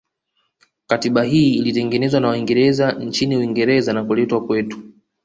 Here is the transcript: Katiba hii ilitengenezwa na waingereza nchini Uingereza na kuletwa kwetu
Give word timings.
Katiba 0.87 1.23
hii 1.23 1.53
ilitengenezwa 1.55 2.19
na 2.21 2.27
waingereza 2.27 2.91
nchini 2.91 3.37
Uingereza 3.37 3.93
na 3.93 4.03
kuletwa 4.03 4.45
kwetu 4.47 4.77